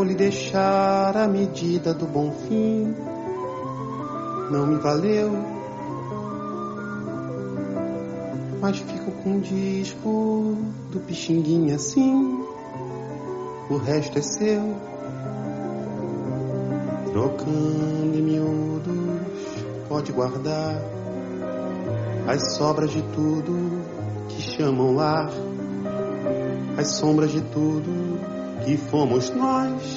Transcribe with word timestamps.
vou 0.00 0.06
lhe 0.06 0.14
deixar 0.14 1.14
a 1.14 1.28
medida 1.28 1.92
do 1.92 2.06
bom 2.06 2.32
fim. 2.32 2.94
Não 4.50 4.66
me 4.66 4.76
valeu, 4.76 5.30
mas 8.62 8.78
fico 8.78 9.10
com 9.22 9.32
um 9.32 9.40
disco 9.40 10.56
do 10.90 11.00
Pixinguinha 11.00 11.74
assim. 11.74 12.42
O 13.68 13.76
resto 13.76 14.18
é 14.18 14.22
seu, 14.22 14.74
trocando 17.12 18.16
em 18.16 18.22
miúdos, 18.22 19.64
pode 19.86 20.12
guardar 20.12 20.80
as 22.26 22.56
sobras 22.56 22.90
de 22.90 23.02
tudo 23.02 23.82
que 24.30 24.40
chamam 24.40 24.94
lar, 24.94 25.30
as 26.78 26.92
sombras 26.92 27.30
de 27.30 27.42
tudo 27.42 28.29
que 28.64 28.76
fomos 28.76 29.30
nós, 29.30 29.96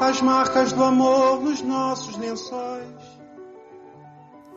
as 0.00 0.20
marcas 0.22 0.72
do 0.72 0.82
amor 0.82 1.42
nos 1.42 1.62
nossos 1.62 2.16
lençóis. 2.16 2.84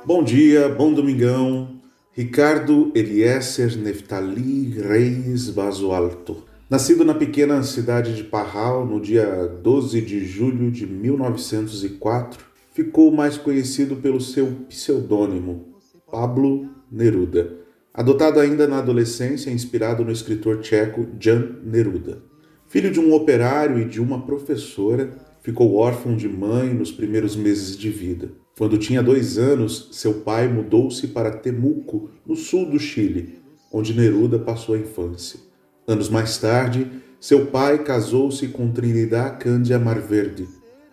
Bom 0.06 0.24
dia, 0.24 0.70
bom 0.70 0.94
domingão. 0.94 1.76
Ricardo 2.12 2.92
Eliezer 2.96 3.78
Neftali 3.78 4.70
Reis 4.80 5.50
Basualto. 5.50 6.46
Nascido 6.70 7.06
na 7.06 7.14
pequena 7.14 7.62
cidade 7.64 8.16
de 8.16 8.24
Parral 8.24 8.86
no 8.86 9.00
dia 9.00 9.46
12 9.62 10.02
de 10.02 10.26
julho 10.26 10.72
de 10.72 10.86
1904, 10.88 12.44
ficou 12.74 13.12
mais 13.12 13.38
conhecido 13.38 13.98
pelo 13.98 14.20
seu 14.20 14.48
pseudônimo 14.68 15.74
Pablo 16.12 16.70
Neruda, 16.92 17.54
adotado 17.94 18.40
ainda 18.40 18.68
na 18.68 18.80
adolescência, 18.80 19.52
inspirado 19.52 20.04
no 20.04 20.12
escritor 20.12 20.60
tcheco 20.60 21.08
Jan 21.20 21.58
Neruda. 21.64 22.27
Filho 22.70 22.92
de 22.92 23.00
um 23.00 23.14
operário 23.14 23.80
e 23.80 23.86
de 23.86 24.02
uma 24.02 24.22
professora, 24.26 25.16
ficou 25.42 25.76
órfão 25.76 26.18
de 26.18 26.28
mãe 26.28 26.74
nos 26.74 26.92
primeiros 26.92 27.34
meses 27.34 27.78
de 27.78 27.90
vida. 27.90 28.30
Quando 28.58 28.78
tinha 28.78 29.02
dois 29.02 29.38
anos, 29.38 29.88
seu 29.94 30.16
pai 30.16 30.50
mudou-se 30.50 31.08
para 31.08 31.32
Temuco, 31.32 32.10
no 32.26 32.36
sul 32.36 32.66
do 32.66 32.78
Chile, 32.78 33.40
onde 33.72 33.94
Neruda 33.94 34.38
passou 34.38 34.76
a 34.76 34.80
infância. 34.80 35.40
Anos 35.88 36.10
mais 36.10 36.38
tarde, 36.38 36.92
seu 37.22 37.46
pai 37.46 37.84
casou-se 37.84 38.46
com 38.50 38.70
Trinidad 38.70 39.40
Cândia 39.40 39.80
Marverde, 39.80 40.46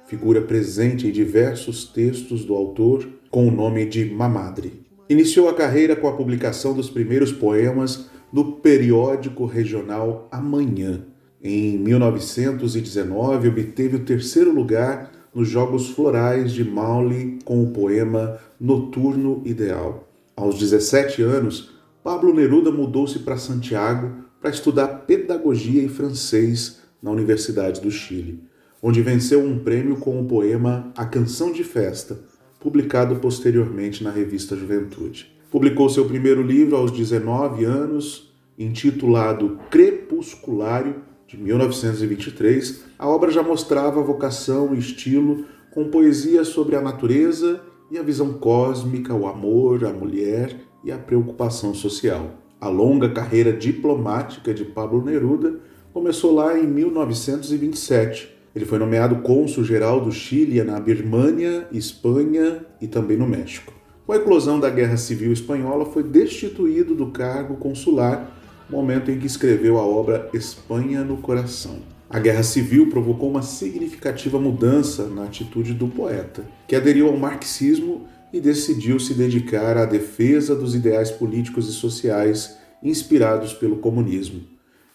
figura 0.06 0.40
presente 0.40 1.08
em 1.08 1.10
diversos 1.10 1.86
textos 1.86 2.44
do 2.44 2.54
autor 2.54 3.08
com 3.30 3.48
o 3.48 3.50
nome 3.50 3.84
de 3.84 4.04
Mamadre. 4.04 4.84
Iniciou 5.08 5.48
a 5.48 5.54
carreira 5.54 5.96
com 5.96 6.06
a 6.06 6.16
publicação 6.16 6.72
dos 6.72 6.88
primeiros 6.88 7.32
poemas 7.32 8.08
no 8.32 8.52
periódico 8.52 9.44
regional 9.44 10.28
Amanhã. 10.30 11.04
Em 11.46 11.76
1919, 11.76 13.48
obteve 13.48 13.96
o 13.96 14.04
terceiro 14.06 14.50
lugar 14.50 15.12
nos 15.34 15.46
Jogos 15.46 15.90
Florais 15.90 16.50
de 16.52 16.64
Maule 16.64 17.38
com 17.44 17.62
o 17.62 17.70
poema 17.70 18.38
Noturno 18.58 19.42
Ideal. 19.44 20.08
Aos 20.34 20.58
17 20.58 21.20
anos, 21.20 21.74
Pablo 22.02 22.32
Neruda 22.32 22.72
mudou-se 22.72 23.18
para 23.18 23.36
Santiago 23.36 24.24
para 24.40 24.48
estudar 24.48 24.88
pedagogia 25.06 25.82
e 25.82 25.88
francês 25.88 26.80
na 27.02 27.10
Universidade 27.10 27.78
do 27.78 27.90
Chile, 27.90 28.42
onde 28.82 29.02
venceu 29.02 29.44
um 29.44 29.58
prêmio 29.58 29.96
com 29.96 30.18
o 30.18 30.24
poema 30.24 30.90
A 30.96 31.04
Canção 31.04 31.52
de 31.52 31.62
Festa, 31.62 32.20
publicado 32.58 33.16
posteriormente 33.16 34.02
na 34.02 34.10
revista 34.10 34.56
Juventude. 34.56 35.30
Publicou 35.50 35.90
seu 35.90 36.06
primeiro 36.06 36.42
livro 36.42 36.74
aos 36.74 36.90
19 36.90 37.66
anos, 37.66 38.32
intitulado 38.58 39.58
Crepusculário 39.70 41.12
de 41.34 41.42
1923, 41.42 42.84
a 42.98 43.08
obra 43.08 43.30
já 43.30 43.42
mostrava 43.42 44.02
vocação 44.02 44.74
e 44.74 44.78
estilo 44.78 45.44
com 45.72 45.88
poesia 45.88 46.44
sobre 46.44 46.76
a 46.76 46.80
natureza 46.80 47.60
e 47.90 47.98
a 47.98 48.02
visão 48.02 48.34
cósmica, 48.34 49.12
o 49.12 49.26
amor, 49.26 49.84
a 49.84 49.92
mulher 49.92 50.56
e 50.84 50.92
a 50.92 50.98
preocupação 50.98 51.74
social. 51.74 52.30
A 52.60 52.68
longa 52.68 53.08
carreira 53.08 53.52
diplomática 53.52 54.54
de 54.54 54.64
Pablo 54.64 55.04
Neruda 55.04 55.58
começou 55.92 56.32
lá 56.32 56.58
em 56.58 56.66
1927. 56.66 58.32
Ele 58.54 58.64
foi 58.64 58.78
nomeado 58.78 59.16
cônsul-geral 59.16 60.00
do 60.00 60.12
Chile 60.12 60.62
na 60.62 60.78
Birmânia, 60.78 61.66
Espanha 61.72 62.64
e 62.80 62.86
também 62.86 63.16
no 63.16 63.26
México. 63.26 63.72
Com 64.06 64.12
a 64.12 64.16
eclosão 64.16 64.60
da 64.60 64.70
Guerra 64.70 64.96
Civil 64.96 65.32
Espanhola, 65.32 65.86
foi 65.86 66.02
destituído 66.04 66.94
do 66.94 67.08
cargo 67.08 67.56
consular 67.56 68.43
momento 68.68 69.10
em 69.10 69.18
que 69.18 69.26
escreveu 69.26 69.78
a 69.78 69.82
obra 69.82 70.28
Espanha 70.32 71.02
no 71.04 71.18
Coração. 71.18 71.78
A 72.08 72.18
Guerra 72.18 72.42
Civil 72.42 72.88
provocou 72.88 73.30
uma 73.30 73.42
significativa 73.42 74.38
mudança 74.38 75.08
na 75.08 75.24
atitude 75.24 75.74
do 75.74 75.88
poeta, 75.88 76.44
que 76.68 76.76
aderiu 76.76 77.08
ao 77.08 77.16
marxismo 77.16 78.06
e 78.32 78.40
decidiu 78.40 78.98
se 78.98 79.14
dedicar 79.14 79.76
à 79.76 79.84
defesa 79.84 80.54
dos 80.54 80.74
ideais 80.74 81.10
políticos 81.10 81.68
e 81.68 81.72
sociais 81.72 82.56
inspirados 82.82 83.52
pelo 83.52 83.76
comunismo. 83.76 84.42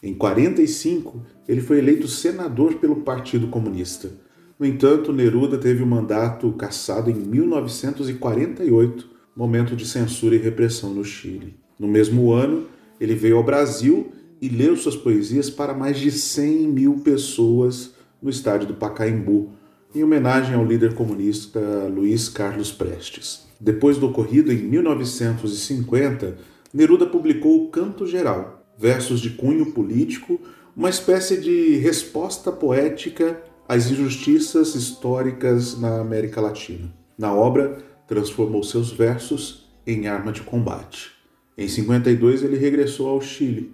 Em 0.02 0.14
45, 0.14 1.26
ele 1.48 1.62
foi 1.62 1.80
eleito 1.80 2.08
senador 2.08 2.76
pelo 2.76 2.98
Partido 2.98 3.48
Comunista. 3.48 4.10
No 4.58 4.66
entanto, 4.66 5.12
Neruda 5.12 5.58
teve 5.58 5.84
o 5.84 5.88
mandato 5.88 6.52
cassado 6.54 7.10
em 7.10 7.16
1948, 7.16 9.10
momento 9.36 9.76
de 9.76 9.86
censura 9.86 10.36
e 10.36 10.38
repressão 10.38 10.94
no 10.94 11.04
Chile. 11.04 11.56
No 11.78 11.88
mesmo 11.88 12.32
ano, 12.32 12.68
ele 13.00 13.16
veio 13.16 13.38
ao 13.38 13.44
Brasil 13.44 14.12
e 14.42 14.48
leu 14.48 14.76
suas 14.76 14.96
poesias 14.96 15.50
para 15.50 15.74
mais 15.74 15.98
de 15.98 16.12
100 16.12 16.68
mil 16.68 17.00
pessoas 17.00 17.92
no 18.22 18.30
estádio 18.30 18.68
do 18.68 18.74
Pacaembu, 18.74 19.52
em 19.94 20.04
homenagem 20.04 20.56
ao 20.56 20.66
líder 20.66 20.94
comunista 20.94 21.60
Luiz 21.92 22.30
Carlos 22.30 22.72
Prestes. 22.72 23.48
Depois 23.60 23.98
do 23.98 24.08
ocorrido 24.08 24.52
em 24.52 24.58
1950, 24.58 26.38
Neruda 26.74 27.06
publicou 27.06 27.66
o 27.66 27.70
Canto 27.70 28.06
Geral, 28.06 28.64
versos 28.78 29.20
de 29.20 29.32
cunho 29.32 29.72
político, 29.72 30.40
uma 30.76 30.90
espécie 30.90 31.42
de 31.42 31.76
resposta 31.78 32.52
poética 32.52 33.42
às 33.68 33.90
injustiças 33.90 34.76
históricas 34.76 35.80
na 35.80 36.00
América 36.00 36.40
Latina. 36.40 36.94
Na 37.18 37.34
obra, 37.34 37.80
transformou 38.08 38.64
seus 38.64 38.92
versos 38.92 39.70
em 39.86 40.08
arma 40.08 40.32
de 40.32 40.42
combate. 40.42 41.19
Em 41.60 41.68
52, 41.68 42.42
ele 42.42 42.56
regressou 42.56 43.10
ao 43.10 43.20
Chile. 43.20 43.74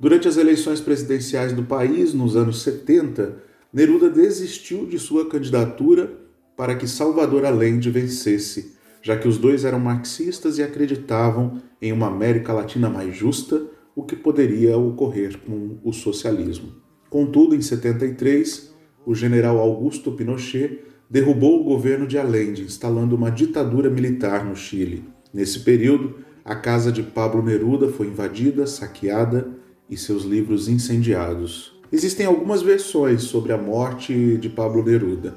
Durante 0.00 0.26
as 0.26 0.38
eleições 0.38 0.80
presidenciais 0.80 1.52
do 1.52 1.64
país, 1.64 2.14
nos 2.14 2.34
anos 2.34 2.62
70, 2.62 3.36
Neruda 3.70 4.08
desistiu 4.08 4.86
de 4.86 4.98
sua 4.98 5.28
candidatura 5.28 6.18
para 6.56 6.74
que 6.74 6.88
Salvador 6.88 7.44
Allende 7.44 7.90
vencesse, 7.90 8.72
já 9.02 9.18
que 9.18 9.28
os 9.28 9.36
dois 9.36 9.66
eram 9.66 9.78
marxistas 9.78 10.56
e 10.56 10.62
acreditavam 10.62 11.60
em 11.80 11.92
uma 11.92 12.06
América 12.06 12.54
Latina 12.54 12.88
mais 12.88 13.14
justa, 13.14 13.66
o 13.94 14.02
que 14.02 14.16
poderia 14.16 14.78
ocorrer 14.78 15.38
com 15.40 15.76
o 15.84 15.92
socialismo. 15.92 16.72
Contudo, 17.10 17.54
em 17.54 17.60
73, 17.60 18.72
o 19.04 19.14
general 19.14 19.58
Augusto 19.58 20.10
Pinochet 20.12 20.80
derrubou 21.08 21.60
o 21.60 21.64
governo 21.64 22.06
de 22.06 22.16
Allende, 22.16 22.62
instalando 22.62 23.14
uma 23.14 23.30
ditadura 23.30 23.90
militar 23.90 24.42
no 24.42 24.56
Chile. 24.56 25.04
Nesse 25.34 25.60
período, 25.60 26.24
a 26.46 26.54
casa 26.54 26.92
de 26.92 27.02
Pablo 27.02 27.42
Neruda 27.42 27.88
foi 27.88 28.06
invadida, 28.06 28.68
saqueada 28.68 29.50
e 29.90 29.96
seus 29.96 30.22
livros 30.22 30.68
incendiados. 30.68 31.76
Existem 31.90 32.24
algumas 32.24 32.62
versões 32.62 33.24
sobre 33.24 33.52
a 33.52 33.58
morte 33.58 34.36
de 34.36 34.48
Pablo 34.48 34.84
Neruda. 34.84 35.34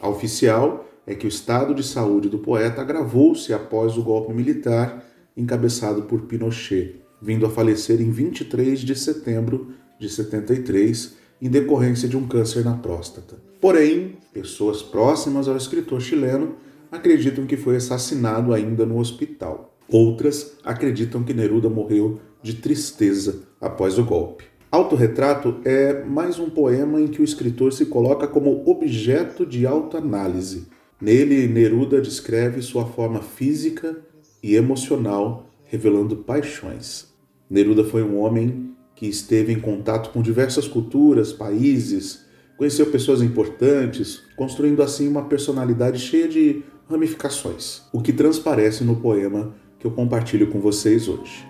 A 0.00 0.08
oficial 0.08 0.86
é 1.04 1.16
que 1.16 1.26
o 1.26 1.28
estado 1.28 1.74
de 1.74 1.82
saúde 1.82 2.28
do 2.28 2.38
poeta 2.38 2.80
agravou-se 2.80 3.52
após 3.52 3.98
o 3.98 4.04
golpe 4.04 4.32
militar 4.32 5.04
encabeçado 5.36 6.02
por 6.02 6.22
Pinochet, 6.22 7.02
vindo 7.20 7.44
a 7.44 7.50
falecer 7.50 8.00
em 8.00 8.12
23 8.12 8.78
de 8.78 8.94
setembro 8.94 9.72
de 9.98 10.08
73 10.08 11.16
em 11.40 11.48
decorrência 11.50 12.08
de 12.08 12.16
um 12.16 12.28
câncer 12.28 12.64
na 12.64 12.76
próstata. 12.76 13.36
Porém, 13.60 14.16
pessoas 14.32 14.80
próximas 14.80 15.48
ao 15.48 15.56
escritor 15.56 16.00
chileno 16.00 16.54
acreditam 16.90 17.46
que 17.46 17.56
foi 17.56 17.76
assassinado 17.76 18.54
ainda 18.54 18.86
no 18.86 19.00
hospital. 19.00 19.71
Outras 19.92 20.56
acreditam 20.64 21.22
que 21.22 21.34
Neruda 21.34 21.68
morreu 21.68 22.18
de 22.42 22.54
tristeza 22.54 23.42
após 23.60 23.98
o 23.98 24.04
golpe. 24.04 24.44
Autorretrato 24.70 25.60
é 25.66 26.02
mais 26.02 26.38
um 26.38 26.48
poema 26.48 26.98
em 26.98 27.08
que 27.08 27.20
o 27.20 27.24
escritor 27.24 27.74
se 27.74 27.84
coloca 27.84 28.26
como 28.26 28.66
objeto 28.66 29.44
de 29.44 29.66
autoanálise. 29.66 30.66
Nele, 30.98 31.46
Neruda 31.46 32.00
descreve 32.00 32.62
sua 32.62 32.86
forma 32.86 33.20
física 33.20 33.98
e 34.42 34.54
emocional, 34.54 35.50
revelando 35.66 36.16
paixões. 36.16 37.12
Neruda 37.50 37.84
foi 37.84 38.02
um 38.02 38.18
homem 38.18 38.70
que 38.96 39.06
esteve 39.06 39.52
em 39.52 39.60
contato 39.60 40.10
com 40.10 40.22
diversas 40.22 40.66
culturas, 40.66 41.34
países, 41.34 42.24
conheceu 42.56 42.86
pessoas 42.86 43.20
importantes, 43.20 44.22
construindo 44.36 44.82
assim 44.82 45.06
uma 45.06 45.26
personalidade 45.26 45.98
cheia 45.98 46.28
de 46.28 46.62
ramificações, 46.88 47.82
o 47.92 48.00
que 48.00 48.12
transparece 48.12 48.84
no 48.84 48.96
poema 48.96 49.54
que 49.82 49.86
eu 49.88 49.90
compartilho 49.90 50.46
com 50.46 50.60
vocês 50.60 51.08
hoje. 51.08 51.44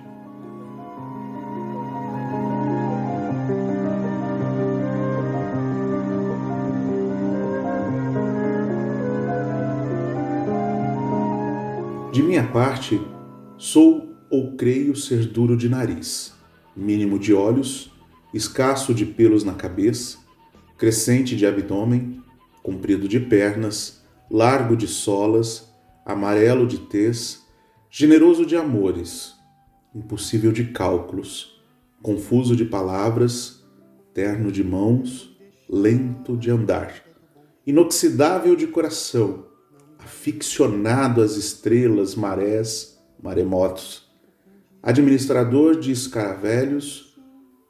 De 12.11 12.23
minha 12.23 12.43
parte, 12.45 12.99
sou 13.59 14.17
ou 14.31 14.57
creio 14.57 14.97
ser 14.97 15.27
duro 15.27 15.55
de 15.55 15.69
nariz, 15.69 16.33
mínimo 16.75 17.19
de 17.19 17.35
olhos, 17.35 17.93
escasso 18.33 18.95
de 18.95 19.05
pelos 19.05 19.45
na 19.45 19.53
cabeça, 19.53 20.17
crescente 20.79 21.37
de 21.37 21.45
abdômen, 21.45 22.23
comprido 22.63 23.07
de 23.07 23.21
pernas, 23.21 24.03
largo 24.31 24.75
de 24.75 24.87
solas, 24.87 25.71
amarelo 26.07 26.67
de 26.67 26.79
tez, 26.79 27.42
generoso 27.95 28.47
de 28.47 28.57
amores, 28.57 29.35
impossível 29.95 30.51
de 30.51 30.65
cálculos, 30.65 31.63
confuso 32.01 32.57
de 32.57 32.65
palavras, 32.65 33.63
terno 34.15 34.51
de 34.51 34.65
mãos, 34.65 35.37
lento 35.69 36.35
de 36.35 36.51
andar, 36.51 37.05
inoxidável 37.67 38.57
de 38.57 38.67
coração, 38.67 39.45
aficionado 39.99 41.21
às 41.21 41.37
estrelas, 41.37 42.15
marés, 42.15 42.99
maremotos, 43.23 44.11
administrador 44.83 45.79
de 45.79 45.93
escaravelhos, 45.93 47.15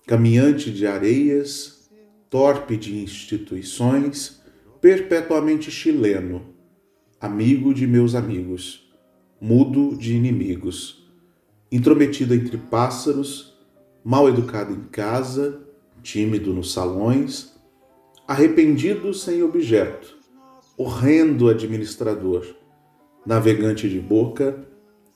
caminhante 0.07 0.71
de 0.71 0.87
areias, 0.87 1.91
torpe 2.31 2.77
de 2.77 2.97
instituições, 3.03 4.41
perpetuamente 4.81 5.69
chileno, 5.69 6.55
amigo 7.21 7.75
de 7.75 7.89
meus 7.89 8.15
amigos, 8.15 8.92
mudo 9.45 9.97
de 9.97 10.15
inimigos, 10.15 11.05
intrometido 11.73 12.33
entre 12.33 12.57
pássaros, 12.57 13.59
mal 14.05 14.29
educado 14.29 14.73
em 14.73 14.85
casa, 14.85 15.61
tímido 16.01 16.55
nos 16.55 16.73
salões, 16.73 17.53
arrependido 18.29 19.13
sem 19.13 19.43
objeto, 19.43 20.17
horrendo 20.79 21.49
administrador, 21.49 22.47
navegante 23.27 23.89
de 23.89 23.99
boca, 23.99 24.65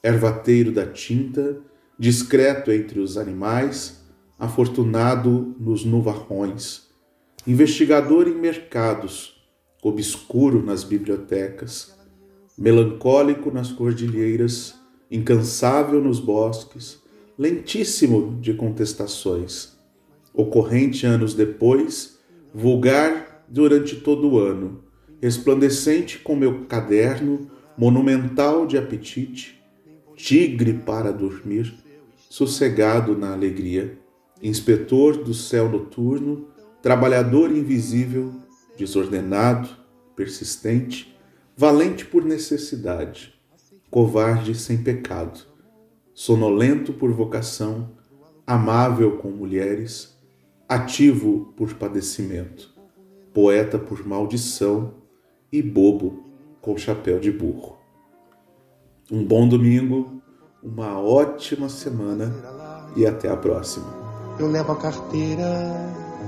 ervateiro 0.02 0.72
da 0.72 0.84
tinta, 0.84 1.61
discreto 1.96 2.72
entre 2.72 2.99
os 2.99 3.17
animais, 3.17 4.05
afortunado 4.37 5.55
nos 5.56 5.84
nuvarrões, 5.84 6.88
investigador 7.46 8.26
em 8.26 8.34
mercados, 8.34 9.40
obscuro 9.81 10.64
nas 10.64 10.82
bibliotecas, 10.82 11.95
melancólico 12.56 13.50
nas 13.50 13.70
cordilheiras, 13.70 14.75
incansável 15.11 16.00
nos 16.00 16.19
bosques, 16.19 17.03
lentíssimo 17.38 18.38
de 18.41 18.55
contestações, 18.55 19.76
ocorrente 20.32 21.06
anos 21.06 21.35
depois, 21.35 22.19
vulgar 22.55 23.44
durante 23.49 23.97
todo 23.97 24.29
o 24.29 24.38
ano, 24.38 24.82
resplandecente 25.20 26.19
com 26.19 26.35
meu 26.35 26.64
caderno, 26.64 27.50
monumental 27.76 28.67
de 28.67 28.79
apetite, 28.79 29.62
tigre 30.14 30.73
para 30.73 31.12
dormir, 31.12 31.75
sossegado 32.31 33.17
na 33.17 33.32
alegria, 33.32 33.99
inspetor 34.43 35.17
do 35.17 35.35
céu 35.35 35.69
noturno, 35.69 36.49
trabalhador 36.82 37.50
invisível, 37.50 38.32
desordenado, 38.76 39.69
persistente, 40.14 41.15
valente 41.56 42.05
por 42.05 42.23
necessidade, 42.23 43.32
covarde 43.91 44.55
sem 44.55 44.76
pecado, 44.76 45.41
sonolento 46.12 46.93
por 46.93 47.11
vocação, 47.12 47.93
amável 48.47 49.17
com 49.17 49.31
mulheres, 49.31 50.14
ativo 50.69 51.55
por 51.56 51.73
padecimento, 51.75 52.75
poeta 53.32 53.79
por 53.79 54.06
maldição 54.06 54.94
e 55.50 55.62
bobo 55.62 56.25
com 56.61 56.76
chapéu 56.76 57.19
de 57.19 57.32
burro. 57.32 57.79
Um 59.11 59.25
bom 59.25 59.49
domingo, 59.49 60.20
uma 60.62 61.00
ótima 61.00 61.70
semana 61.70 62.35
e 62.94 63.06
até 63.06 63.31
a 63.31 63.37
próxima. 63.37 63.87
Eu 64.38 64.50
levo 64.50 64.73
a 64.73 64.76
carteira 64.76 65.73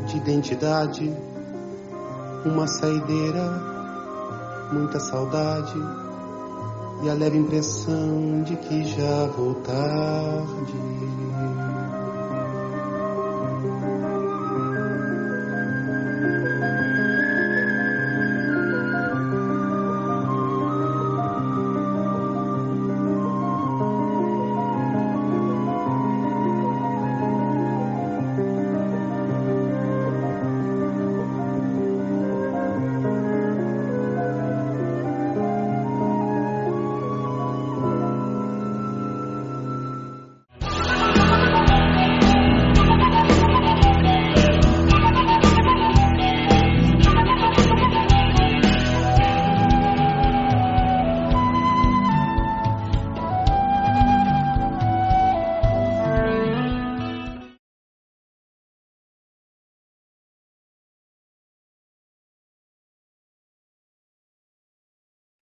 de 0.06 0.16
identidade, 0.16 1.12
uma 2.46 2.66
saideira 2.66 3.77
muita 4.72 4.98
saudade 5.00 5.78
e 7.02 7.08
a 7.08 7.14
leve 7.14 7.38
impressão 7.38 8.42
de 8.42 8.56
que 8.56 8.84
já 8.84 9.26
vou 9.26 9.54
tarde. 9.54 10.74